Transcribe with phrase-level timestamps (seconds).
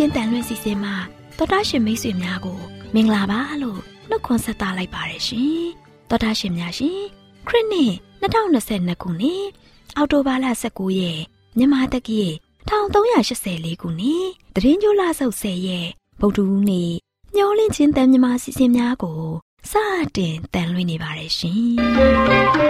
[0.00, 0.94] AWR မျော်လင့်ခြင်းတန်လွင့်စီစဉ်မှာ
[1.36, 2.58] တော်တာရှင်မိတ်ဆွေများကို
[2.94, 5.64] မင်္ဂလာပါလို့နှုတ်ခွန်းဆက်သလိုက်ပါတယ်ရှင်
[6.08, 7.00] တော်တာရှင်များရှင်
[7.48, 7.92] ခရစ်နှစ်
[8.22, 9.44] 2022ခုနှစ်
[9.96, 11.20] အောက်တိုဘာလ19ရက်
[11.56, 12.22] မြန်မာတက္ကီ
[12.68, 15.88] 1384ခုနှစ်တရင်ကျိုးလဆုပ်10ရက်
[16.20, 16.92] ဗုဒ္ဓဟူးနေ့
[17.34, 19.22] မျော်လင့်ခြင်းတန်မြမာစီစဉ်များကို
[19.70, 19.72] စ
[20.16, 22.69] တင်တန်လွှင့်နေပါတယ်ရှင်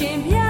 [0.00, 0.49] ရှင်မြတ်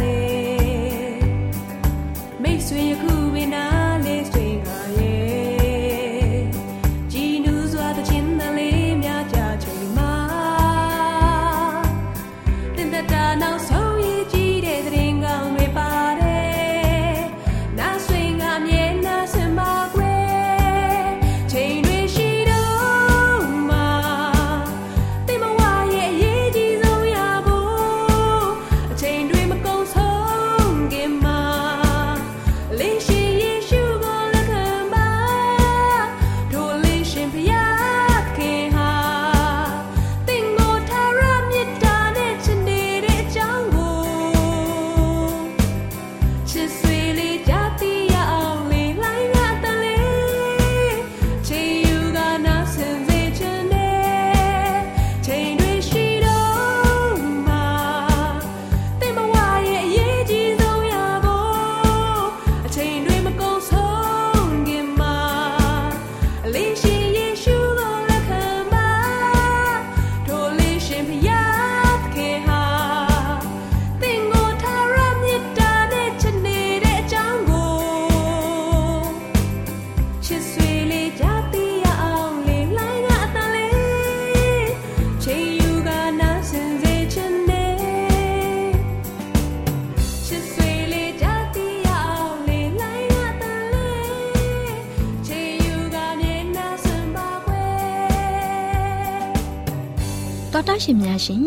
[101.21, 101.45] များရှင်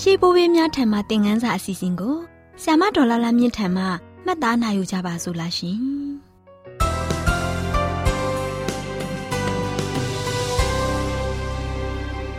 [0.00, 2.16] ရှေးဘိုးဘေးများထံမှသင်ခန်းစာအစီအစဉ်ကို
[2.62, 3.84] ဆ iam ဒေါ်လာလာမြင့်ထံမှ
[4.24, 5.78] မှတ်သားနိုင်ယူကြပါစို့လားရှင်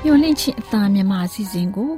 [0.06, 1.92] ညွန်လင့်ချင်းအသားမြမအစီအစဉ်ကို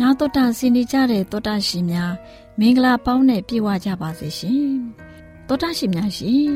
[0.00, 2.12] နာတော်တာဆင်နေကြတဲ့တောတာရှင်များ
[2.58, 4.68] မင်္ဂလာပေါင်းနဲ့ပြည့်ဝကြပါစေရှင်
[5.48, 6.48] တောတာရှင်များရှင်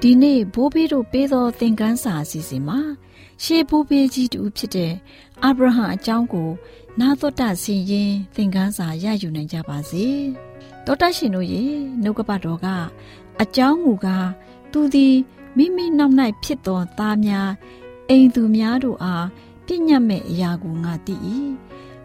[0.00, 2.80] ဒီနေ့ဘိုးဘေးတို့ပေးသောသင်ခန်းစာအစီအစဉ်မှာ
[3.42, 4.92] ရှေးဘိုးဘေးကြီးတူဖြစ်တဲ့
[5.42, 6.50] အာဗြဟံအကြောင်းကို
[7.00, 10.06] နာတော်တာဆင်ရင်သင်ခန်းစာရယူနိုင်ကြပါစေ
[10.84, 11.64] တောတာရှင်တို့ရေ
[12.02, 12.66] နှုတ်ကပတ်တော်က
[13.42, 14.28] အကြောင်းမူကား
[14.72, 15.14] သူသည်
[15.56, 17.50] မိမိနောက်၌ဖြစ်သောသားများ
[18.08, 19.26] အိမ်သူများတို့အား
[19.66, 21.14] ပြညတ်မဲ့အရာကိုငါသိ၏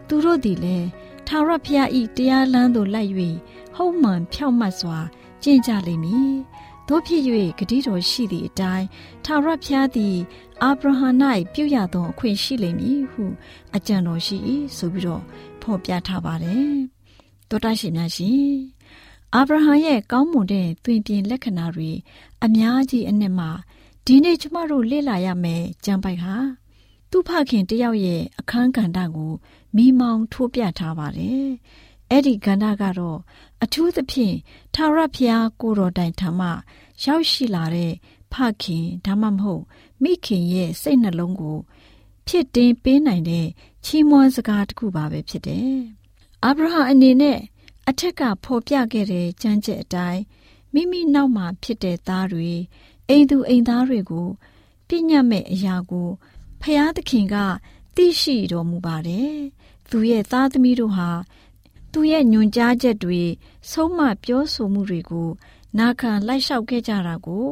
[0.08, 0.88] သူတို့သည်လည်း
[1.26, 3.12] ထာဝရဘုရား၏တရားလမ်းသို့လိုက်၍
[3.76, 4.98] ဟုတ်မှန်ဖြောင့်မတ်စွာ
[5.42, 6.34] ကျင့်ကြလိမ့်မည်
[6.92, 7.22] တို့ဖြစ်၍
[7.58, 8.86] ဂတိတော်ရှိသည့်အတိုင်း
[9.24, 10.16] ထာဝရဘုရားသည်
[10.62, 11.08] အာဗြဟံ၌
[11.52, 13.24] ပြုရသောအခွင့်ရှိလိမ့်မည်ဟု
[13.76, 14.36] အကြံတော်ရှိ၏
[14.76, 15.22] ဆိုပြီးတော့
[15.62, 16.72] ဖော်ပြထားပါတယ်
[17.48, 18.50] တောတရှိများရှင်
[19.34, 21.90] အာဗြဟံရဲ့ကောင်းမွန်တဲ့သွင်ပြင်လက္ခဏာတွေ
[22.44, 23.50] အများကြီးအနှစ်မှာ
[24.06, 26.34] ဒီနေ့ကျမတို့လေ့လာရမယ်ကြံပိုက်ဟာ
[27.10, 29.32] သူ့ဖခင်တယောက်ရဲ့အခန်းကဏ္ဍကို
[29.76, 31.48] မိမောင်းထိုးပြထားပါတယ်။
[32.10, 33.18] အဲ့ဒီကဏ္ဍကတော့
[33.62, 34.36] အထူးသဖြင့်
[34.74, 36.40] ထာဝရဘုရားကိုတော်တိုင်ထမ
[37.04, 37.92] ရောက်ရှိလာတဲ့
[38.32, 39.62] ဖခင်ဒါမှမဟုတ်
[40.02, 41.58] မိခင်ရဲ့စိတ်နှလုံးကို
[42.26, 43.46] ဖြစ်တင်ပေးနိုင်တဲ့
[43.84, 45.74] ချီးမွမ်းစကားတစ်ခုပါပဲဖြစ်တယ်။
[46.44, 47.38] အာဗြဟံအနေနဲ့
[47.88, 50.22] အထက်ကဖော်ပြခဲ့တဲ့ကြမ်းကြက်အတိုင်း
[50.74, 52.50] မိမိနောက်မှာဖြစ်တဲ့သားတွေ
[53.08, 54.28] အိမ်သူအိမ်သားတွေကို
[54.88, 56.08] ပြညတ်မဲ့အရာကို
[56.62, 57.36] ဖျားသခင်က
[57.96, 59.34] သိရှိတော်မူပါတယ်။
[59.90, 61.10] သူရဲ့သားသမီးတို့ဟာ
[61.92, 63.22] သူရဲ့ညွန်ကြားချက်တွေ
[63.70, 65.28] ဆုံးမပြောဆိုမှုတွေကို
[65.78, 67.46] နာခံလိုက်လျှောက်ခဲ့ကြတာကို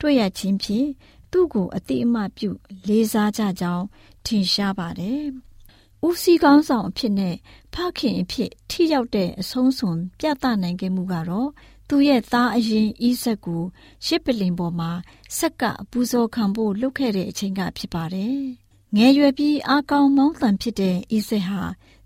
[0.00, 0.88] တွေ့ရခြင်းဖြင့်
[1.30, 2.50] သူ့ကိုအတိအမှပြု
[2.88, 3.84] လေးစားကြကြောင်း
[4.26, 5.24] ထင်ရှားပါတယ်။
[6.06, 7.36] ဦးစီးကောင်းဆောင်အဖြစ်နဲ့
[7.74, 11.48] ဖခင်အဖြစ်ထိရောက်တဲ့အဆုံးစွန်ပြသနိုင်ခဲ့မှုကတော့
[11.88, 13.62] သူ့ရဲ့သားအရင်ဣဇက်ကို
[14.06, 14.90] ရှစ်ပလင်ပေါ်မှာ
[15.38, 18.38] ဆက်ကပူဇော်ခံဖို့လုပ်ခဲ့တဲ့အချိန်ကဖြစ်ပါတယ်။
[18.96, 21.60] ငယ်ရွယ်ပြီးအားကောင်းမောင်းသန်ဖြစ်တဲ့ဣဇက်ဟာ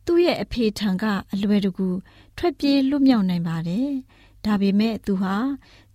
[0.07, 1.89] သူ့ရဲ့အဖေထံကအလွယ်တကူ
[2.37, 3.91] ထွက်ပြေးလွတ်မြောက်နိုင်ပါတယ်။
[4.45, 5.37] ဒါပေမဲ့သူဟာ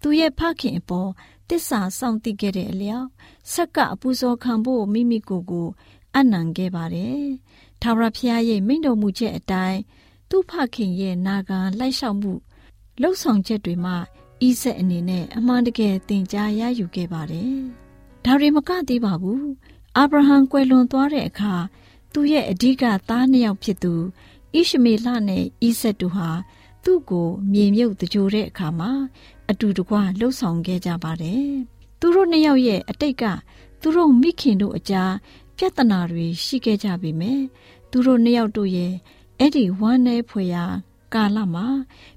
[0.02, 1.10] သူ့ရဲ့ဖခင်အပေါ်
[1.50, 3.08] တစ္ဆာစောင့်သိခဲ့တဲ့အလျောက်
[3.54, 5.68] ဆက်ကအပူဇော်ခံဖို့မိမိကိုယ်ကို
[6.16, 7.22] အနံခဲ့ပါတယ်။
[7.82, 9.80] ထာဝရဘုရားရဲ့မိန့်တော်မူချက်အတိုင်း
[10.30, 12.34] သူ့ဖခင်ရဲ့နာဂံလိုက်လျှောက်မှု
[13.02, 13.96] လှုပ်ဆောင်ချက်တွေမှာ
[14.48, 17.56] ဤဆက်အနေနဲ့အမှန်တကယ်သင်ကြားရယူခဲ့ပါတယ်။
[18.26, 19.44] ဒါတွေမကသေးပါဘူး။
[19.98, 21.54] အာဗြဟံကွယ်လွန်သွားတဲ့အခါ
[22.14, 23.94] သူ့ရဲ့အဓိကသားနှစ်ယောက်ဖြစ်သူ
[24.56, 26.30] ဣရှမေလနဲ့ဣဆက်တို့ဟာ
[26.84, 28.92] သူ့ကိုမြေမြုပ်တကြိုတဲ့အခါမှာ
[29.50, 31.48] အတူတကွလှုပ်ဆောင်ခဲ့ကြပါတယ်။
[32.00, 33.24] သူတို့နှစ်ယောက်ရဲ့အတိတ်က
[33.82, 35.14] သူတို့မိခင်တို့အကြား
[35.58, 37.44] ပြဿနာတွေရှိခဲ့ကြပေမယ့်
[37.92, 38.94] သူတို့နှစ်ယောက်တို့ရဲ့
[39.40, 40.66] အဲ့ဒီဝမ်းနည်းဖွယ်ရာ
[41.14, 41.68] ကာလမှာ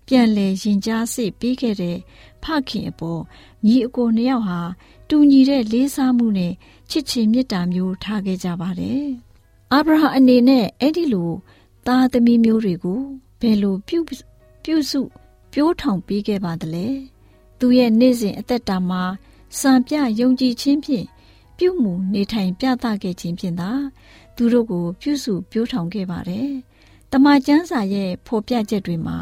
[0.06, 1.99] ပြန်လည်ရင်ကြားစိတ်ပြီးခဲ့တဲ့
[2.43, 3.22] ဖခင်အပေါ်
[3.67, 4.60] ညီအကိုနှစ်ယောက်ဟာ
[5.08, 6.53] တူညီတဲ့လေးစားမှုနဲ့
[6.91, 9.08] ချစ်ချင်မေတ္တာမျိုးထားခဲ့ကြပါတယ်။
[9.74, 11.31] အာဗြဟံအနေနဲ့အဲ့ဒီလို
[11.86, 13.00] သားသမီးမျိုးတွေကို
[13.40, 13.98] ဘယ်လိုပြု
[14.64, 15.00] ပြုစု
[15.52, 16.86] ပြိုးထောင်ပေးခဲ့ပါသလဲ။
[17.58, 19.02] သူရဲ့နေ့စဉ်အသက်တာမှာ
[19.60, 21.06] စံပြယုံကြည်ခြင်းဖြင့်
[21.58, 23.70] ပြုမှုနေထိုင်ပြသခဲ့ခြင်းဖြင့်သာ
[24.36, 26.50] သူတို့ကိုပြုစုပြိုးထောင်ခဲ့ပါတယ်။
[27.12, 29.19] တမန်ကျမ်းစာရဲ့ဖော်ပြချက်တွေမှာ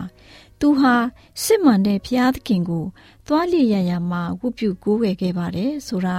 [0.61, 0.95] သူဟာ
[1.43, 2.85] စစ်မှန်တဲ့ဘုရားသခင်ကို
[3.27, 6.19] သွားလျရရမှာဝတ်ပြုကိုးဝယ်ခဲ့ပါတယ်ဆိုတာ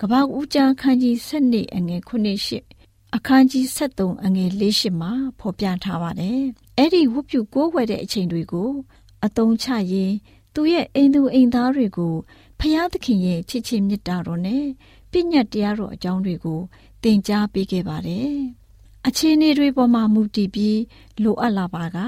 [0.00, 2.64] ကပ္ပဦးကျမ်းခန်းကြီး7အငယ်9ရှစ်
[3.16, 6.40] အခန်းကြီး73အငယ်4ရှစ်မှာဖော်ပြထားပါတယ်။
[6.78, 8.70] အဲ့ဒီဝတ်ပြုကိုးဝယ်တဲ့အချိန်တွေကို
[9.24, 10.12] အတုံးချရင်
[10.54, 12.14] သူရဲ့အိမ်သူအိမ်သားတွေကို
[12.58, 14.64] ဖျားသခင်ရဲ့ချစ်ချင်းမေတ္တာတော်နဲ့
[15.10, 16.60] ပြည့်ညတ်တရားတော်အကြောင်းတွေကို
[17.02, 18.34] သင်ကြားပေးခဲ့ပါတယ်။
[19.06, 20.80] အခြေအနေတွေပေါ်မှာမူတည်ပြီး
[21.22, 21.98] လိုအပ်လာပါက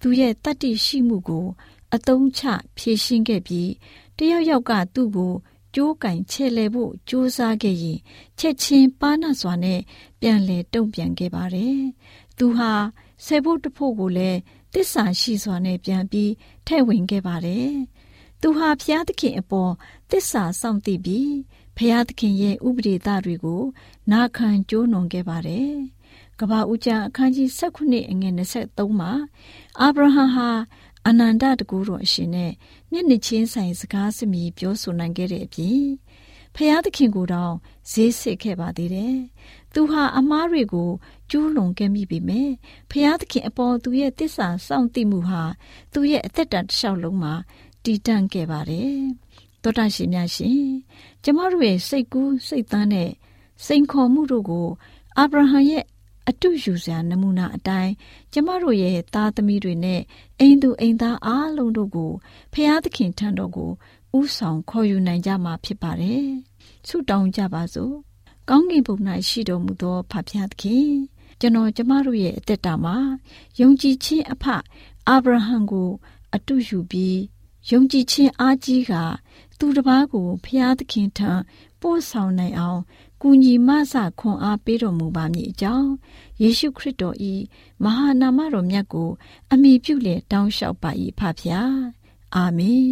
[0.00, 1.46] သူရဲ့တတ္တိရှိမှုကို
[1.94, 2.42] အသုံးချ
[2.76, 3.70] ဖြည့်ရှင်းခဲ့ပြီး
[4.16, 5.32] တယောက်ယောက်ကသူ့ကို
[5.74, 7.98] ကြိုးကင်ချဲ့လဲဖို့ကြိုးစားခဲ့ရင်
[8.38, 9.80] ချက်ချင်းပါနာစွာနဲ့
[10.20, 11.78] ပြန်လဲတုံ့ပြန်ခဲ့ပါတယ်။
[12.38, 12.72] သူဟာ
[13.24, 14.38] ဆယ်ဖို့တဖို့ကိုလည်း
[14.74, 16.32] တစ္ဆာရှိစွာနဲ့ပြန်ပြီး
[16.66, 17.70] ထဲ့ဝင်ခဲ့ပါတယ်။
[18.40, 19.72] သူဟာဘုရားသခင်အပေါ်
[20.10, 21.32] တစ္ဆာစောင့်သိပြီး
[21.76, 23.62] ဘုရားသခင်ရဲ့ဥပဒေသားတွေကို
[24.12, 25.72] နာခံကြိုးနုံခဲ့ပါတယ်။
[26.40, 29.12] ကဘာဦးကျမ်းအခန်းကြီး16အငယ်23မှာ
[29.80, 30.48] အာဗြဟံဟာ
[31.06, 32.52] အနန္တတကူတော်အရှင်နဲ့
[32.92, 35.84] မျက်နှချင်းဆိုင်စကားစမြည်ပြောဆိုနိုင်ခဲ့တဲ့အပြင်
[36.54, 37.54] ဖျားသခင်ကိုတောင်
[37.90, 39.16] ဈေးစစ်ခဲ့ပါသေးတယ်။
[39.74, 40.90] သူဟာအမားတွေကို
[41.30, 42.50] ကျူးလွန်ခဲ့မိပေမဲ့
[42.90, 45.42] ဖျားသခင်အပေါ်သူရဲ့တစ္ဆာစောင့်သိမှုဟာ
[45.92, 47.34] သူရဲ့အသက်တာတစ်လျှောက်လုံးမှာ
[47.84, 48.96] တည်တံ့ခဲ့ပါတယ်။
[49.62, 50.62] သောတာရှင်များရှင်
[51.24, 53.10] ကျမတို့ရဲ့စိတ်ကူးစိတ်သားနဲ့
[53.66, 54.68] စိန်ခေါ်မှုတို့ကို
[55.18, 55.84] အာဗြဟံရဲ့
[56.28, 57.92] အတုယူစရာနမူနာအတိုင်း
[58.32, 60.00] ကျမတို့ရဲ့သားသမီးတွေနဲ့
[60.40, 62.12] အိမ်သူအိမ်သားအားလုံးတို့ကို
[62.52, 63.70] ဖျားသခင်ထံတော်ကို
[64.18, 66.24] ဥဆောင်ခေါ်ယူနိုင်ကြမှာဖြစ်ပါတယ်။
[66.88, 67.94] ဆုတောင်းကြပါစို့။
[68.48, 68.96] ကောင်းကင်ဘုံ၌
[69.28, 70.90] ရှိတော်မူသောဖဖျားသခင်
[71.40, 72.96] ကျွန်တော်ကျမတို့ရဲ့အသက်တာမှာ
[73.60, 74.44] ယုံကြည်ခြင်းအဖ
[75.08, 75.90] အာဗြဟံကို
[76.34, 77.20] အတုယူပြီး
[77.70, 78.92] ယုံကြည်ခြင်းအားကြီးက
[79.58, 81.30] သူတစ်ပါးကိုဖျားသခင်ထံ
[81.80, 82.80] ပို့ဆောင်နိုင်အောင်
[83.22, 85.90] ကူညီမဆခွန်အားပေးတော်မူပါမည်အကြောင်း
[86.42, 87.16] ယေရှုခရစ်တော်၏
[87.82, 89.10] မဟာနာမတော်မြတ်ကို
[89.52, 91.78] အမိပြုလေတောင်းလျှောက်ပါ၏ဖဖျား
[92.34, 92.88] အာမင်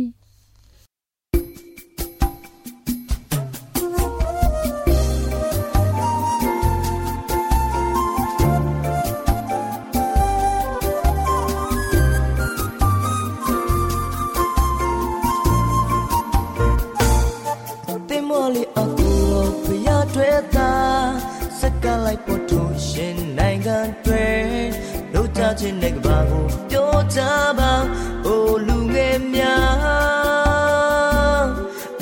[25.61, 27.21] ခြင်းနဲ့ကဘာကိုပြောကြ
[27.59, 27.73] ပါ
[28.27, 31.45] အိုလူငယ်များ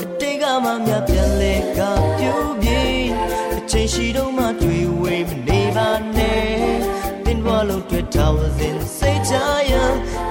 [0.00, 1.80] အတိတ်ကမှမြပြန်လေက
[2.18, 2.32] ပြူ
[2.62, 2.82] ပြေ
[3.56, 6.46] အချိန်ရှိတော့မှတွေ့ဝေးမနေပါနဲ့
[7.24, 9.34] တင်းဘွားလုံးတွေ့ထားဝစဉ်စိတ်ချ
[9.70, 9.74] ရ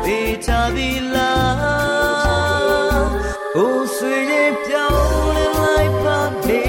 [0.04, 3.08] ပေးချပြီလား
[3.56, 6.65] အိုဆွေရဲ့ပြောင်းလဲလိုက်ပါနေ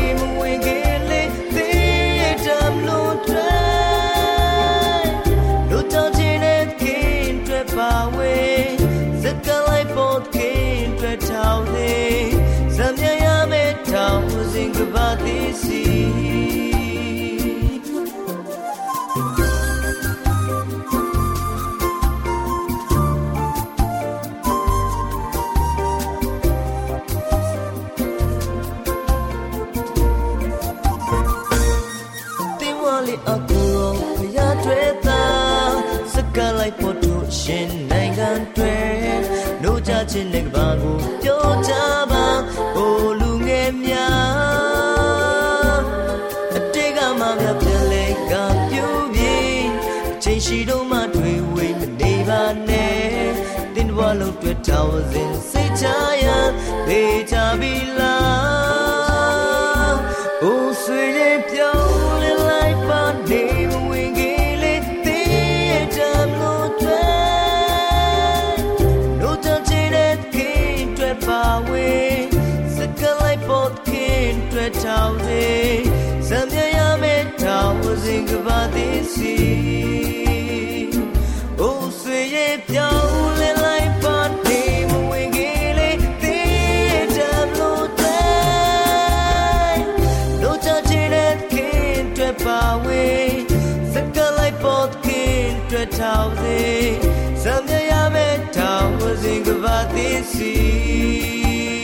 [15.56, 16.16] ပါသေး
[40.12, 42.05] စီတင်းဝါ
[52.46, 53.32] နေပါနဲ့
[53.74, 55.84] တင်းဝါလုံးတွေ့ထောင်စဉ်စိတ်ချ
[56.24, 56.26] ရ
[56.86, 58.86] ပေးကြပြီလား
[60.48, 63.44] Oh, sweet, pure, like Bunny,
[63.90, 64.84] we get it,
[66.14, 68.64] I'm not trying.
[69.20, 72.28] No touching it, can't trap away.
[72.76, 75.88] Second like both can't trap away.
[76.28, 77.26] Some young man,
[77.84, 78.22] was in
[78.76, 79.66] this sea.
[80.75, 80.75] Oh,
[95.76, 96.98] can't trap away.
[97.36, 99.42] Some young man, was in
[99.92, 101.76] this sea.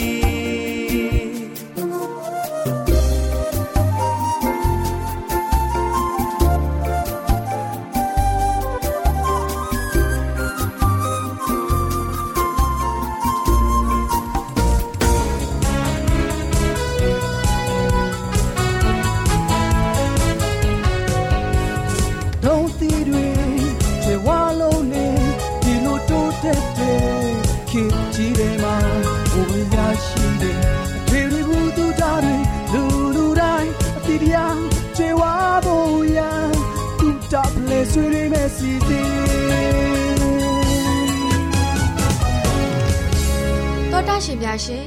[44.29, 44.85] ရှင်များရှင်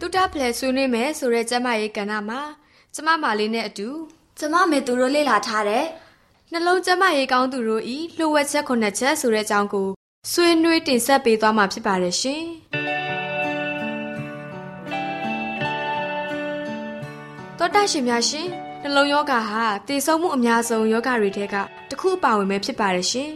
[0.00, 2.40] တူတာဖလဲဆွေးနွေးမယ်ဆိုတဲ့ကျမရေးကဏ္ဍမှာ
[2.94, 3.88] ကျမမာလေးနဲ့အတူ
[4.38, 5.86] ကျမမေသူတို့လေ့လာထားတဲ့
[6.52, 9.88] နှလုံးကျမရေးကောင်းသူတို့ဤလှုပ်ဝက်ချက်ခုနှစ်ချက်ဆိုတဲ့အကြောင်းကို
[10.32, 12.42] ဆွေးနွေးတင်ဆက်ပေးသွားမှာဖြစ်ပါတယ်ရှင်
[17.58, 18.46] တောတာရှင်များရှင်
[18.82, 21.54] နှလုံးယောဂဟာတည်ဆုံမှုအများဆုံးယောဂတွေထဲက
[21.88, 23.30] တစ်ခုအပါဝင်ပဲဖြစ်ပါတယ်ရှင်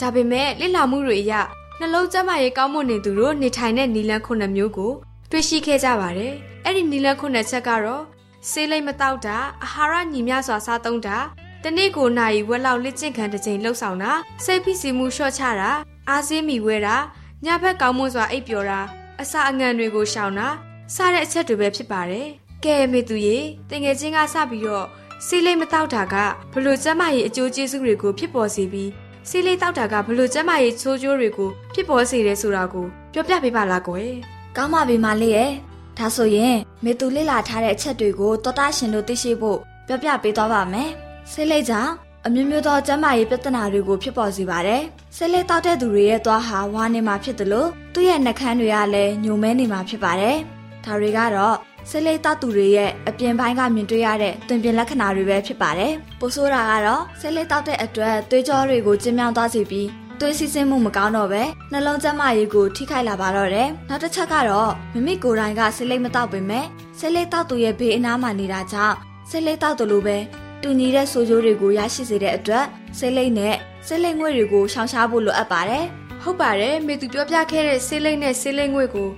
[0.00, 1.34] ဒါပေမဲ့လေ့လာမှုတွေအရ
[1.80, 4.92] နှလုံးကျမရေးကောင်းမွန်နေသူတို့နေထိုင်တဲ့နီလန်းခုနှစ်မျိုးကို
[5.30, 8.02] တွေ့ရှိခဲ့ကြပါတယ်အဲ့ဒီနီလန်းခုနှစ်ချက်ကတော့
[8.50, 11.18] ဆေးလိမ်မတောက်တာအာဟာရညီမျှစွာစားသုံးတာ
[11.64, 14.12] တနေ့ကိုနိုင်ဝက်လောက်လက်ကျင့်ခံတစ်ချိန်လှုပ်ဆောင်တာ
[14.44, 15.70] စိတ်ဖိစီးမှုလျှော့ချတာ
[16.08, 16.96] အားစင်းမိဝဲတာ
[17.44, 18.80] ညဘက်ကောင်းမွန်စွာအိပ်ပျော်တာ
[19.20, 20.48] အစာအငံတွေကိုရှောင်တာ
[20.94, 22.26] စတဲ့အချက်တွေပဲဖြစ်ပါတယ်
[22.64, 23.38] ကဲမေသူရေ
[23.70, 24.86] တငယ်ချင်းကစပြီးတော့
[25.26, 26.14] စီးလိမ်မတောက်တာက
[26.52, 28.90] ဘလို့ကျမရဲ့အကျိုးကျေးဇူးတွေကိုဖြစ်ပေါ်စေပြီး
[29.28, 34.12] စီးလိမ်တောက်တာကဘလို့ကျမရဲ့ချိုးကျိုးတွေကိုဖြစ်ပေါ်စေတယ်ဆိုတာကိုပြောပြပေးပါလားကွယ်
[34.56, 35.50] ကောင်းပါပြီမလေးရဲ့
[35.98, 40.90] ဒါဆိုရင်မေသူလေ့လာထားတဲ့အချက်တွေကိုတော်တာရှင်တို့သိရှိဖို့ပြောပြပေးသွားပါမယ်
[41.32, 41.92] ဆေးလိပ်ကြောင့်
[42.26, 44.82] အမျိုးမျိုးသောကျန်းမာရေးပြဿနာတွေကိုဖြစ်ပေါ်စေပါတယ်
[45.16, 50.36] ဆေးလိပ်တောက်တဲ့သူတွေရဲ့သွားဟာဝါနေမှာဖြစ်တယ်လို့သူ့ရဲ့နှာခမ်းတွေကလည်းညိုမဲနေမှာဖြစ်ပါတယ်
[50.84, 51.56] ဒါတွေကတော့
[51.90, 59.88] ဆေးလိပ်တောက်သူတွေရဲ့အပြင်ပိုင်းကမြင်တွေ့ရတဲ့တွင်ပြင်လက္ခဏာတွေပဲဖြစ်ပါတယ်ပိုဆိုးတာကတော့ဆေးလိပ်တောက်တဲ့အတွက်သွေးကြောတွေကိုကျဉ်းမြောင်းသွားစေပြီး
[60.20, 61.42] သွေးစီးဆင်းမှုမကောင်းတော့ပဲ
[61.72, 66.66] နှလုံးကျန်းမာရေးကိုထိခိုက်လာပါတော့တယ်။နောက်တစ်ချက်ကတော့မိမိကိုယ်တိုင်ကဆေးလိပ်မတောက်ပေမဲ့
[66.98, 68.96] ဆေးလိပ်တောက်သူရဲ့ဘေးအနားမှာနေတာကြောင့်
[69.30, 70.16] ဆေးလိပ်တောက်တယ်လို့ပဲ
[70.62, 72.64] တူညီတဲ့ဆိုးကျိုးတွေကိုရရှိစေတဲ့အတွက်
[72.98, 75.84] ဆေးလိပ်နဲ့ဆေးလိပ်ငွေ့တွေကိုရှောင်ရှားဖို့လိုအပ်ပါတယ်
[76.22, 79.08] ဟုတ်ပါတယ်မေသူပြောပြခဲ့တဲ့ဆေးလိပ်နဲ့ဆေးလိပ်ငွေ့ကို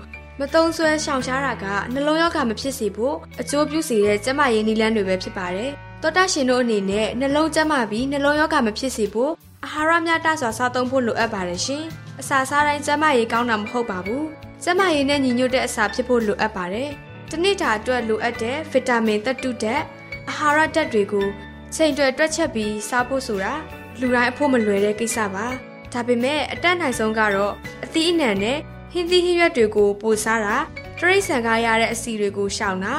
[0.43, 5.71] မတုံးဆွဲရှောင်ရှားတာကနှလုံးရောဂါမဖြစ်စေဖို့အကျိုးပြုစေတဲ့ကျန်းမာရေးနည်းလမ်းတွေပဲဖြစ်ပါတယ်
[6.03, 9.33] တောတာရှင်တို့အနေနဲ့နှလုံးကျန်းမာပြီးနှလုံးရောဂါမဖြစ်စေဖို့
[9.65, 11.85] အာဟာရမျှတစွာစားသုံးဖို့လိုအပ်ပါတယ်ရှင်
[12.21, 14.27] အစာစားတိုင်းကျန်းမာရေးကောင်းတာမဟုတ်ပါဘူး
[14.63, 16.91] ကျန်းမာရေးနဲ့ညီညွတ်တဲ့အစာဖြစ်ဖို့လိုအပ်ပါတယ်
[17.31, 19.83] တနေ့တာအတွက်လိုအပ်တဲ့ဗီတာမင်သတ္တုဓာတ်
[20.29, 21.27] အာဟာရဓာတ်တွေကို
[21.75, 23.55] ချိန်တွယ်တွက်ချက်ပြီးစားဖို့ဆိုတာ
[24.01, 25.47] လူတိုင်းအဖို့မလွယ်တဲ့ကိစ္စပါ
[25.93, 27.55] ဒါပေမဲ့အတက်နိုင်ဆုံးကတော့
[27.85, 28.59] အသီးအနှံနဲ့
[28.93, 30.57] ဟင်းသီးဟင်းရွက်တွေကိုပိုစားတာ
[30.99, 32.95] တရိတ်ဆန်ကားရတဲ့အဆီတွေကိုရှောင်တာ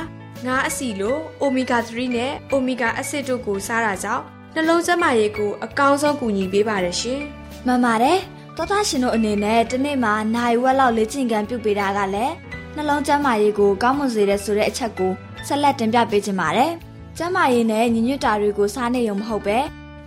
[0.46, 4.24] ငါးအဆီလိုအိုမီဂါ3နဲ့အိုမီဂါအဆစ်တို့ကိုစားတာကြောင့်
[4.56, 7.22] နှလုံးကျန်းမာရေးကိုအကောင်းဆုံးကူညီပေးပါတယ်ရှင်။
[7.66, 8.18] မှန်ပါတယ်။
[8.58, 12.34] တောသားရှင်တို့အနေနဲ့ဒီနေ့မှာနိုင်ဝက်လောက်လေ့ကျင့်ခန်းပြုပေးတာကလည်း
[12.76, 15.12] နှလုံးကျန်းမာရေးကိုကောင်းမွန်စေတဲ့ဆိုတဲ့အချက်ကို
[15.48, 16.72] ဆက်လက်တင်ပြပေးချင်ပါတယ်။
[17.18, 19.58] ကျန်းမာရေးနဲ့ညီညွတ်တာတွေကိုစားနေရုံမဟုတ်ပဲ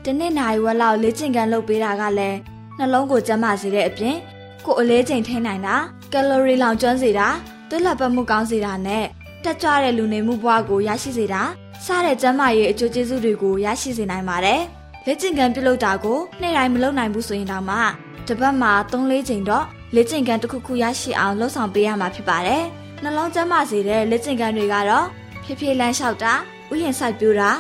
[0.04, 2.38] ဒီနေ့နိုင်ဝက်လောက်လေ့ကျင့်ခန်းလုပ်ပေးတာကလည်း
[2.78, 4.16] နှလုံးကိုကျန်းမာစေတဲ့အပြင်
[4.66, 5.76] ကိုယ်အလေးချိန်ထိန်းနိုင်တာ
[6.12, 7.28] ကယ်လိုရီလောင်ကျွမ်းစေတာ
[7.68, 9.04] သွေးလက်ပတ်မှုကောင်းစေတာနဲ့
[9.44, 11.42] တက်ကြွတဲ့လူနေမှုဘဝကိုရရှိစေတာ
[11.84, 14.60] စတဲ့ကျန်းမာရေးအကျိုးကျေးဇူးတွေကိုရရှိစေနိုင်ပါတယ်။
[15.06, 17.78] လက်ကျင့်ကံပြုလုပ်တာကိုနေ့တိုင်းမလုပ်နိုင်ဘူးဆိုရင်တောင်မှ
[18.26, 22.62] တစ်ပတ်မှာ3-4ချိန်တော့လက်ကျင့်ကံတစ်ခုခုရရှိအောင်လှုပ်ဆောင်ပေးရမှာဖြစ်ပါတယ်။
[23.02, 25.06] နှလုံးကျန်းမာစေတဲ့လက်ကျင့်ကံတွေကတော့
[25.44, 26.32] ဖြည်းဖြည်းလမ်းလျှောက်တာ
[26.72, 27.50] ဥယျာဉ်စိုက်ပျိုးတာ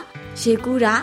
[0.40, 0.94] ရေကူးတာ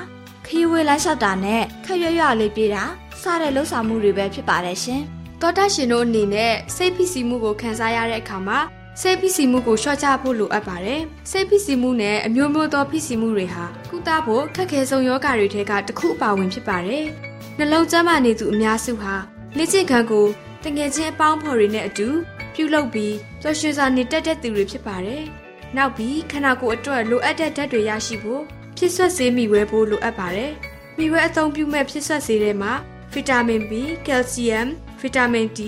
[0.45, 2.83] ခရီးဝေးလမ်းလျှောက်တာနဲ့ခက်ရွရွလေးပြေးတာ
[3.21, 5.03] စတဲ့လှုပ်ဆောင်မှုတွေပဲဖြစ်ပါတယ်ရှင်။
[5.41, 8.59] တောတာရှင်တို့အနေနဲ့စိတ်ဖိစီးမှုကိုခံစားရတဲ့အခါမှာ
[9.01, 11.01] စိတ်ဖိစီးမှုကိုလျှော့ချဖို့လိုအပ်ပါတယ်။
[11.31, 17.05] စိတ်ဖိစီးမှုနဲ့အမျိုးမျိုးသောဖိစီးမှုတွေဟာကုသဖို့ခက်ခဲဆုံးယောဂတွေထဲကတစ်ခုအပါဝင်ဖြစ်ပါတယ်။
[17.57, 19.13] နှလုံးကျန်းမာနေသူအများစုဟာ
[19.57, 20.27] လေ့ကျင့်ခန်းကို
[20.63, 22.07] တငယ်ချင်းအပေါင်းဖော်တွေနဲ့အတူ
[22.53, 25.23] ပြုလုပ်ပြီးပျော်ရွှင်စွာနေတတ်တဲ့သူတွေဖြစ်ပါတယ်။
[25.75, 28.41] နောက်ပြီးခန္ဓာကိုယ်အတွက်လိုအပ်တဲ့ဓာတ်တွေရရှိဖို့
[28.77, 30.51] ဖြစ်ဆွတ်စေမိဝဲဖို့လိုအပ်ပါတယ်။
[30.97, 32.73] မိဝဲအသုံးပြုမဲ့ဖြစ်ဆွတ်စေတဲ့မှာ
[33.13, 33.71] ဗီတာမင် B,
[34.07, 34.67] ကယ်လ်ဆီယမ်
[34.99, 35.59] ဗီတာမင် D,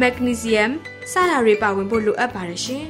[0.00, 0.70] မက်ဂနီဆီယမ်
[1.10, 2.86] စတာတွေပါဝင်ဖို့လိုအပ်ပါတယ်ရှင်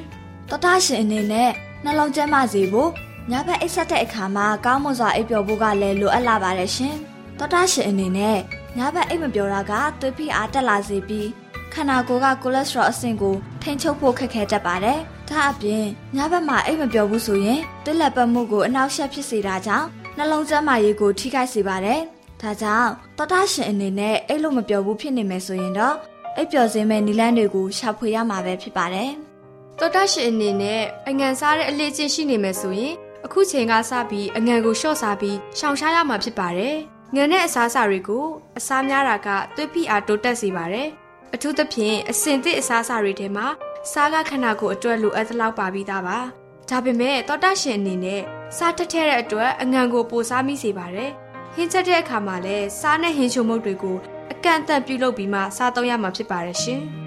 [0.49, 1.51] တော်တာရှင်အနေနဲ့
[1.83, 2.89] နှလုံးကျန်းမာစေဖို့
[3.31, 6.95] ညဘက်အိပ်ဆက်တဲ့အခါမှာကောင်းမွန်စွာအိပ်ပျော်ဖို့ကလည်းလိုအပ်လာပါတယ်ရှင်။
[7.39, 8.37] တော်တာရှင်အနေနဲ့
[8.77, 11.29] ညဘက်အိပ်မပျော်တာကသွေးဖိအားတက်လာစေပြီး
[11.73, 15.85] ခန္ဓာကိုယ်ကကိုလက်စထရောအဆင့်ကိုထိန်းချုပ်ဖို့ခက်ခဲတတ်ပါတယ်။ဒါအပြင်
[16.15, 19.87] ညဘက်မှာအိပ်မပျော်ဘူးဆိုရင်သွေးလက်ပတ်မှုကိုအနှောက်အယှက်ဖြစ်စေတာကြောင့်
[20.17, 22.01] နှလုံးကျန်းမာရေးကိုထိခိုက်စေပါတယ်။
[22.43, 25.95] ဒါကြောင့်တော်တာရှင်အနေနဲ့အိပ်လို့မပျော်ဘူးဖြစ်နေမယ်ဆိုရင်တော့
[26.37, 29.11] အိပ်ပျော်စေမယ့်နည်းလမ်းတွေကိုရှာဖွေရမှာပဲဖြစ်ပါတယ်။
[29.79, 32.93] တောတာရှင်အနေနဲ့အငံစားတဲ့အလေးချင်းရှိနေမယ်ဆိုရင်
[33.25, 36.75] အခုချိန်ကစပြီးအငံကိုလျှော့စားပြီးရှောင်ရှားရမှာဖြစ်ပါတယ်။
[37.15, 38.25] ငံနဲ့အစားအစာတွေကို
[38.57, 40.87] အစားများတာကသွေးဖိအားတိုးတက်စေပါတယ်။
[41.33, 43.47] အထူးသဖြင့်အစင်သစ်အစားအစာတွေထဲမှာ
[43.91, 46.17] စားကခန္ဓာကိုယ်အတွက်လိုအပ်သလောက်ပါပြီးသားပါ။
[46.69, 48.21] ဒါပေမဲ့တောတာရှင်အနေနဲ့
[48.57, 51.11] စားတက်တဲ့အတွက်အငံကိုပိုစားမိစေပါတယ်။
[51.55, 53.97] ဟင်းချက်တဲ့အခါမှာလည်းစားနဲ့ဟင်းချုံမုတ်တွေကို
[54.31, 56.81] အကန့်အသတ်ပြုလုပ်ပြီးမှစားသုံးရမှာဖြစ်ပါတယ်ရှင်။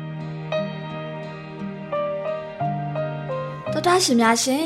[3.72, 4.64] တော်တာရှင်များရှင်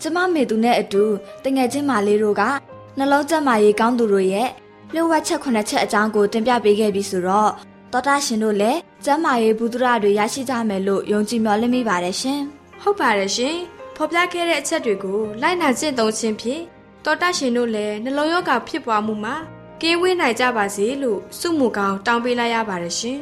[0.00, 1.04] ကျမမေသူနဲ့အတူ
[1.44, 2.42] တငယ်ချင်းမာလေးတို့က
[2.98, 4.48] နှလုံးကျန်းမာရေးကောင်းသူတို့ရဲ့
[4.92, 7.50] လျှို့ဝှက်ချက်ခုနှစ်ချက်အကြောင်းကိုတင်ပြပေးခဲ့ပြီးဆိုတော့
[7.92, 12.40] တော်တာရှင်တို့လည်းကျန်းမာရေးဘုဒ္ဓရာတွေရရှိကြမယ်လို့ယုံကြည်မျှော်လင့်မိပါတယ်ရှင်
[12.82, 13.56] ဟုတ်ပါတယ်ရှင်
[13.96, 16.62] ဖော်ပြခဲ့တဲ့အချက်တွေကိုလိုက်နာကျင့်သုံးခြင်းဖြင့်
[17.04, 19.34] တောတာရှင်တို့လည်းနှလုံးရောဂါဖြစ်ပွားမှုမှာ
[19.80, 23.20] ကင်းဝေးနိုင်ကြပါစေလို့ဆုမူကောင်းတောင်းပေးလိုက်ရပါတယ်ရှင်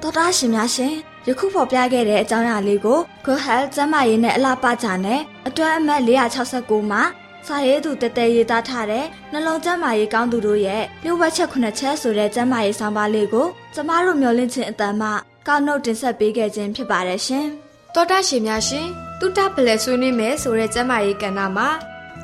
[0.00, 0.94] တော်တာရှင်များရှင်
[1.26, 6.02] ယခုဖော်ပြခဲ့တဲ့အကြောင်းအရာလေးကို Go Health ကျန်းမာရေးနဲ့အလားပါကြနဲ့အတွဲအမှတ်
[6.46, 7.02] 469မှာ
[7.46, 15.08] စာရေးသူတတဲရေးသားထားတဲ့နှလုံးကျန်းမာရေးကောင်းသူတို့ရဲ့လျှို့ဝှက်ချက်ခုနှစ်ချက်ဆိုတဲ့ကျန်းမာရေးဆောင်ပါလေးကိုကျမတို့မျှဝင့်ခြင်းအတန်မှ
[15.46, 17.46] ကောက်နှုတ်တင်ဆက်ပေးခဲ့ခြင်းဖြစ်ပါတယ်ရှင်
[17.94, 18.86] တောတာရှင်များရှင်
[19.20, 21.68] တုတ္တပလက်ဆွေးနွေးမယ်ဆိုတဲ့ကျမ်းမာရေးကဏ္ဍမှာ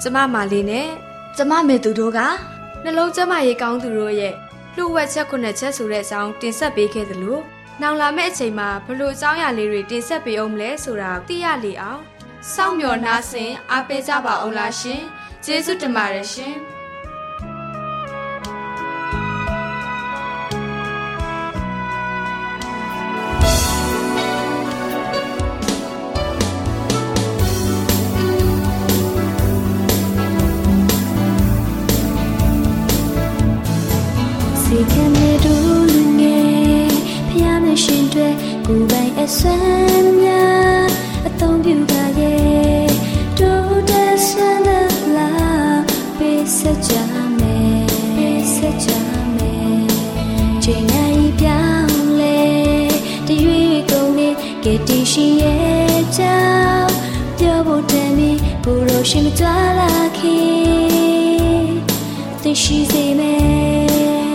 [0.03, 0.89] ကျမမာလေးနဲ့
[1.37, 2.21] ကျမမေသူတို့က
[2.85, 4.35] နှလုံးကျမ်းမာရေးကောင်းသူတို့ရဲ့
[4.77, 7.39] လှုပ်ဝက်ချက်ခုနှစ်ချက်ဆိုတဲ့အကြောင်းတင်ဆက်ပေးခဲ့သလို
[7.81, 12.01] နောက်လာမယ့်အချိန်မှာဘလို့အကြောင်းအရာလေးတွေတင်ဆက်ပေးအောင်မလဲဆိုတာသိရလေအောင်
[12.53, 15.03] စောင့်မျှော်နှားဆင်အားပေးကြပါအောင်လားရှင်
[15.45, 16.55] ကျေးဇူးတင်ပါတယ်ရှင်
[38.73, 40.89] တွေကိုယ်ပိုင်အစွမ်းများ
[41.27, 42.91] အသုံးပြုပါရဲ့
[43.39, 44.69] တို့တဲ့ဆန္ဒ
[45.17, 45.33] လာ
[46.19, 46.93] ပေးစကြ
[47.39, 48.89] မယ်ပေးစကြ
[49.37, 49.87] မယ်
[50.65, 52.43] ချိန်တိုင်းပြောင်းလဲ
[53.27, 54.29] တရွေ့ကုန်နေ
[54.65, 56.43] ကတည်ရှိရဲ့ကြော
[56.79, 56.95] င့်
[57.39, 59.45] ပြောဖို့တမ်းပြီးဘူရောရှိမကြ
[59.79, 61.73] လာခင်
[62.43, 64.32] သိရှိစေမယ်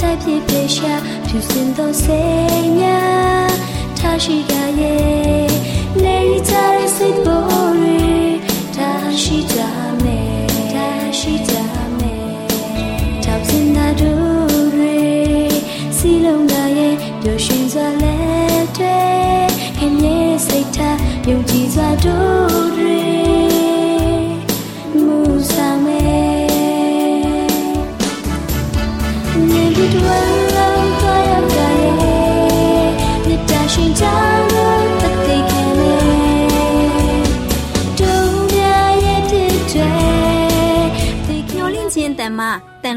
[0.00, 0.94] တိုက်ပြပြရှာ
[1.26, 2.20] ဖြူစင်သောစိ
[2.56, 3.52] တ်များ
[3.98, 5.51] ထားရှိကြရဲ့
[17.22, 19.00] ပျော်ရွှင်စွာလက်တွေ
[19.78, 23.11] ခင်ရဲ့စိတ်ထားယုံကြည်စွာတို့တွေ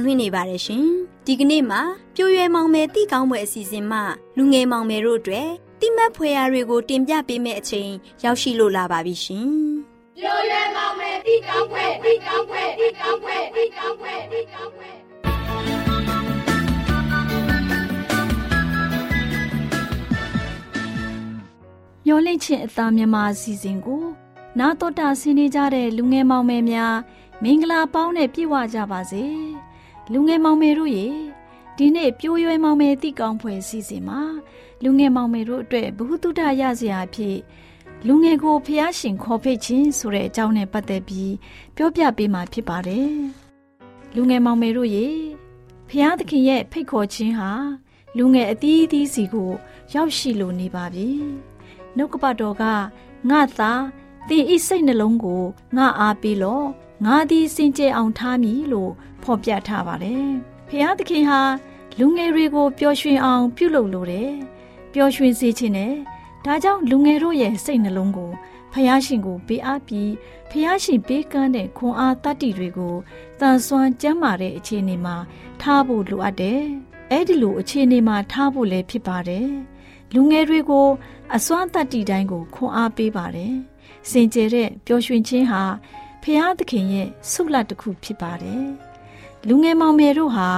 [0.05, 0.85] လွှင့်နေပါတယ်ရှင်
[1.25, 1.81] ဒီကနေ့မှာ
[2.15, 4.03] ပြိုရွယ်မောင်မယ်တိကောင်းပွဲအစီအစဉ်မှာ
[4.37, 7.91] လူငယ်မောင်မယ်တို့အတွက်တိမတ်ဖွယ်ရာတွေကိုတင်ပြပေးမယ့်အချိန်
[8.23, 9.49] ရောက်ရှိလို့လာပါပြီရှင်
[22.05, 24.03] မျောလင့်ချင်းအသားမြမအစီအစဉ်ကို
[24.59, 26.95] နာတော်တာဆင်းနေကြတဲ့လူငယ်မောင်မယ်များ
[27.43, 29.23] မင်္ဂလာပေါင်းနဲ့ပြည့်ဝကြပါစေ
[30.13, 31.07] လူငယ်မောင်မယ်တို့ရေ
[31.77, 34.21] ဒီနေ့ပြိုးရွယ်မောင်မယ်တိကောင်းဖွယ်အစီအစဉ်မှာ
[34.83, 37.37] လူငယ်မောင်မယ်တို့အတွက်ဘ ഹു တုဒရစရာအဖြစ်
[38.07, 41.33] လူငယ်ကိုဖျားရှင်ခေါ်ဖိတ်ခြင်းဆိုတဲ့အကြောင်းနဲ့ပတ်သက်ပြီး
[41.75, 43.13] ပြောပြပေးမှာဖြစ်ပါတယ်
[44.15, 45.07] လူငယ်မောင်မယ်တို့ရေ
[45.89, 47.51] ဖျားသခင်ရဲ့ဖိတ်ခေါ်ခြင်းဟာ
[48.17, 49.51] လူငယ်အသီးသီးစီကို
[49.93, 51.09] ရောက်ရှိလိုနေပါပြီ
[51.95, 52.63] နှုတ်ကပတ်တော်က
[53.29, 53.71] ငါသာ
[54.27, 55.43] သင်ဤစိတ်နှလုံးကို
[55.75, 56.67] ငါအားပေးလော့
[57.05, 58.91] ငါသည်စင်ကြယ်အောင်ထားမည်လို့
[59.25, 60.27] ဖော်ပြထားပါတယ်
[60.69, 61.41] ဖျားသခင်ဟာ
[61.99, 64.31] လူငယ်တွေကိုပျော်ရွှင်အောင် ပြုလုပ်လိုတယ်
[64.93, 65.93] ပျော်ရွှင်စေခြင်းနဲ့
[66.45, 68.31] ဒါကြောင့်လူငယ်တို့ရဲ့စိတ်နှလုံးကို
[68.73, 70.11] ဖျားရှင်ကိုပေးအပ်ပြီး
[70.49, 72.95] ဖျားရှင်ပေးကမ်းတဲ့ခွန်အားတတ္တိတွေကို
[73.39, 75.15] တန်ဆွမ်းကျမ်းမာတဲ့အခြေအနေမှာ
[75.61, 76.61] ထားဖို့လိုအပ်တယ်။
[77.11, 79.47] အဲ့ဒီလိုအခြေအနေမှာထားဖို့လည်းဖြစ်ပါတယ်။
[80.13, 80.87] လူငယ်တွေကို
[81.35, 83.53] အစွမ်းတတ္တိတိုင်းကိုခွန်အားပေးပါတယ်။
[84.09, 85.63] စင်ကြယ်တဲ့ပျော်ရွှင်ခြင်းဟာ
[86.23, 88.65] ဖျားသခင်ရဲ့ဆုလတ်တစ်ခုဖြစ်ပါတယ်။
[89.47, 90.49] လူငယ်မောင်မယ်တို့ဟာ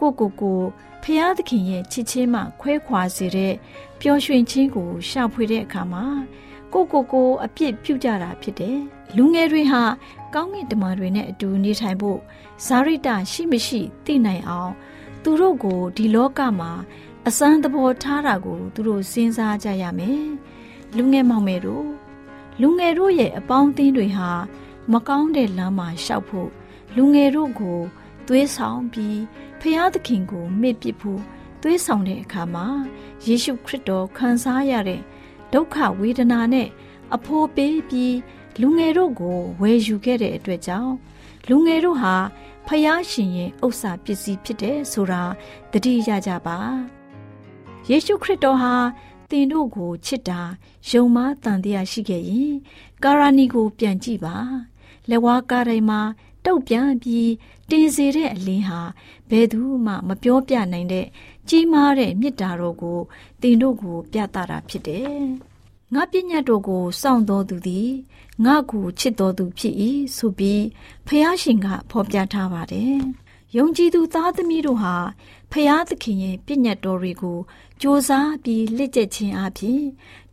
[0.00, 0.60] ကိုကိုကို
[1.02, 3.54] ဖျားသခင်ရဲ့ချစ်ချင်းမှခွဲခွာစေတဲ့
[4.00, 6.04] ပျော်ရွှင်ခြင်းကိုရှာဖွေတဲ့အခါမှာ
[6.72, 8.78] ကိုကိုကိုအပြစ်ပြုကြတာဖြစ်တယ်။
[9.16, 9.82] လူငယ်တွေဟာ
[10.34, 12.18] ကောင်းကင်တမန်တွေနဲ့အတူနေထိုင်ဖို့
[12.66, 14.72] ဇာရိတရှိမရှိသိနိုင်အောင်
[15.22, 16.70] သူတို့ကိုဒီလောကမှာ
[17.26, 20.24] အစမ်းသဘောထားတာကို သူတို့စဉ်းစားကြရမယ်။
[20.96, 21.86] လူငယ်မောင်မယ်တို့
[22.60, 24.30] လူငယ်တို့ရဲ့အပေါင်းအသင်းတွေဟာ
[24.92, 26.50] မကောင်းတဲ့လမ်းမှာရှောက်ဖို့
[26.96, 27.78] လူငယ်တို့ကို
[28.28, 29.20] သွေးဆောင်ပြီး
[29.60, 31.22] ဖျားသခင်ကိုမေ့ပစ်ဖို့
[31.62, 32.66] သွေးဆောင်တဲ့အခါမှာ
[33.26, 35.02] ယေရှုခရစ်တော်ခံစားရတဲ့
[35.52, 36.68] ဒုက္ခဝေဒနာနဲ့
[37.14, 38.16] အဖိုးပေးပြီး
[38.60, 40.94] လူငယ်တို့ကိုဝယ်ယူခဲ့တဲ့အတွက်ကြောင့်
[41.48, 42.14] လူငယ်တို့ဟာ
[42.66, 45.22] ဖျားရှင်ရဲ့ဥစ္စာပစ္စည်းဖြစ်တယ်ဆိုတာ
[45.72, 46.58] သတိရကြပါ
[47.88, 48.74] ယေရှုခရစ်တော်ဟာ
[49.30, 50.40] သင်တို့ကိုချစ်တာ
[50.90, 52.54] ယုံမားတန်တရားရှိခဲ့ရင်
[53.04, 54.36] ကာရာနီကိုပြန်ကြည့်ပါ
[55.10, 56.00] လက်ဝါးကားတိုင်းမှာ
[56.44, 57.30] တုတ်ပြန်ပြီး
[57.70, 58.80] တင်စေတဲ့အလင်းဟာ
[59.30, 61.06] ဘယ်သူမှမပြောပြနိုင်တဲ့
[61.48, 62.98] ကြီးမားတဲ့မေတ္တာတော်ကို
[63.42, 65.18] တင်တို့ကို ပြသတာဖြစ်တယ်။
[65.94, 67.90] ငါပညာတော်ကိုစောင့်တော်သူသည်
[68.44, 69.74] ငါကိုချစ်တော်သူဖြစ်၏
[70.16, 70.64] ဆိုပြီး
[71.06, 72.96] ဖះရှင်ကဖော်ပြထားပါတယ်။
[73.56, 74.94] ယုံကြည်သူသားသမီးတို့ဟာ
[75.50, 78.10] ဖះသခင်ရဲ့ပညာတော်တွေကိုစ조사
[78.42, 79.82] ပြီးလက်ကျက်ခြင်းအပြင်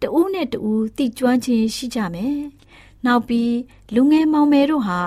[0.01, 2.37] တဦးနဲ့တဦးတိကျွမ်းခြင်းရှိကြမယ်။
[3.05, 3.53] နောက်ပြီး
[3.95, 5.01] လူငယ်မောင်မယ်တို့ဟာ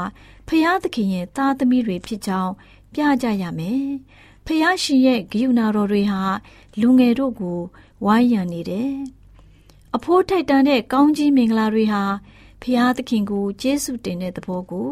[0.48, 2.52] ဖျားသခင်ရဲ့သားသမီးတွေဖြစ်ကြောင်း
[2.94, 3.84] ပြကြရမယ်။
[4.46, 6.22] ဖျားရှင်ရဲ့ဂရုဏာတော်တွေဟာ
[6.80, 7.58] လူငယ်တို့ကို
[8.04, 8.92] ဝိုင်းရံနေတယ်။
[9.96, 12.02] အဖိုးထိုက်တန်တဲ့ကောင်းကြီးမင်္ဂလာတွေဟာ
[12.62, 14.88] ဖျားသခင်ကိုကျေးဇူးတင်တဲ့သဘောကို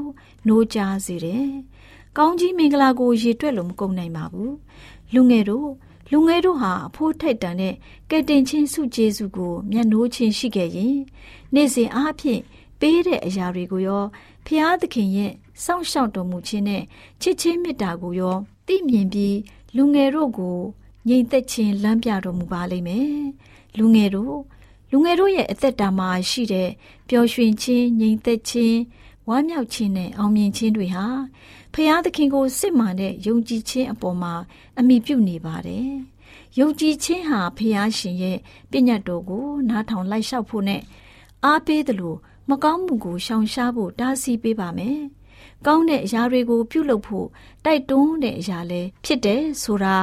[0.46, 1.46] နှိုးကြားစေတယ်။
[2.18, 4.52] ကောင်းကြီးမင်္ဂလာကိုရေတွက်လို့မကုန်နိုင်ပါဘူး။
[5.14, 5.68] လူငယ်တို့
[6.10, 7.74] လူငယ်တို့ဟာအဖိုးထိုက်တန်တဲ့
[8.10, 10.96] ကယ်တင်ချင်းစုကျေးဇူးကိုမျက်နှိုးချင်းရှိခဲ့ရင်
[11.54, 12.40] နေ့စဉ်အားဖြင့်
[12.82, 14.04] ပေးတဲ့အရာတွေကိုရော
[14.46, 15.32] ဖျားသခင်ရဲ့
[15.64, 16.82] စောင့်ရှောက်တော်မူခြင်းနဲ့
[17.20, 19.38] ချစ်ချင်းမေတ္တာကိုရောသိမြင်ပြီး
[19.76, 20.58] လူငယ်တို့ကို
[21.08, 23.14] ငြိမ်သက်ခြင်းလမ်းပြတော်မူပါလိမ့်မယ်
[23.78, 24.36] လူငယ်တို့
[24.90, 26.70] လူငယ်တို့ရဲ့အသက်တာမှာရှိတဲ့
[27.08, 28.78] ပျော်ရွှင်ခြင်းငြိမ်သက်ခြင်း
[29.28, 31.06] ဝမ်းမြောက်ခြင်းနဲ့အောင်မြင်ခြင်းတွေဟာ
[31.72, 34.34] ဖျားသခင်ကိုစစ်မှန်တဲ့ယုံကြည်ခြင်းအပေါ်မှာ
[34.78, 35.88] အမိပြုနေပါတယ်။
[36.58, 38.38] ယုံကြည်ခြင်းဟာဖျားရှင်ရဲ့
[38.70, 40.82] ပြည့်ညတ်တော်ကိုနားထောင်လိုက်လျှောက်ဖို့နဲ့
[41.44, 42.18] အားပေးတယ်လို့
[42.48, 44.98] မကောင်းမှုကိုရှောင်ရှားဖို့တားဆီးပေးပါမယ်။
[45.66, 47.26] ကောင်းတဲ့အရာတွေကိုပြုလုပ်ဖို့
[47.64, 49.96] တိုက်တွန်းတဲ့အရာလည်းဖြစ်တယ်ဆိုတာ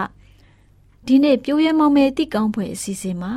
[1.08, 3.34] ဒီနေ့ပြိုးရဲမောင်မဲတိကောင်းဖွယ်အစီအစဉ်မှာ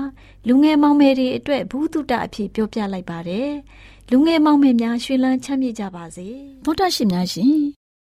[0.47, 3.51] လူငယ်မောင်မဲတွေအတွက်ဘုသူတ္တအဖြစ်ပြောပြလိုက်ပါတယ်။
[4.11, 6.29] လူငယ်မောင်မဲများရွှေလန်းချမ်းမြေ့ကြပါစေ။
[6.65, 7.57] သောတရှင်များရှင်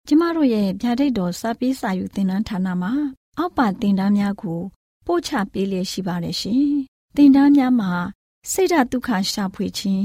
[0.08, 2.92] ကျမတို့ရဲ့ဗျာဒိတ်တော်စာပေးစာယူသင်တန်းဌာနမှာ
[3.38, 4.60] အောက်ပါသင်တန်းများကို
[5.06, 6.66] ပို့ချပေးလျက်ရှိပါတယ်ရှင်။
[7.16, 7.92] သင်တန်းများမှာ
[8.50, 10.04] စိတ်ဓာတ်ဒုက္ခရှာဖွေခြင်း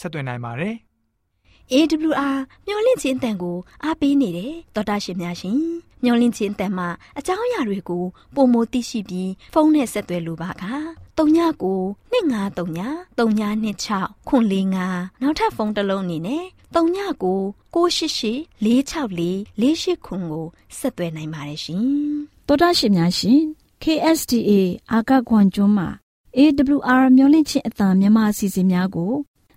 [0.00, 0.74] ဆက်သွင်းနိုင်ပါတယ်။
[1.72, 5.58] AWR မျော်လင့်ခြင်းအတန်ကိုအားပေးနေတယ်တော်တာရှင်များရှင်
[6.02, 8.04] မျော်လင့်ခြင်းအတန်မှာအကြောင်းအရာတွေကို
[8.34, 10.64] ပုံမသိရှိပြီးဖုန်းနဲ့ဆက်သွယ်လိုပါက
[11.18, 17.36] 39 2939 3926ခွန်45နောက်ထပ်ဖုန်းတစ်လုံးအနေနဲ့39
[17.74, 20.46] 688 464 48ခွန်ကို
[20.78, 21.84] ဆက်သွယ်နိုင်ပါတယ်ရှင်
[22.46, 23.40] တော်တာရှင်များရှင်
[23.82, 24.50] KSTA
[24.92, 25.88] အာကခွန်ကျွန်းမှာ
[26.36, 29.12] AWR မျိုးလင့်ချင်းအတံမြန်မာအစီအစဉ်များကို